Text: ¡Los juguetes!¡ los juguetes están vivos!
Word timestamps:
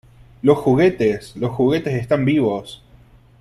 ¡Los 0.41 0.57
juguetes!¡ 0.57 1.35
los 1.35 1.51
juguetes 1.51 1.93
están 2.01 2.25
vivos! 2.25 2.81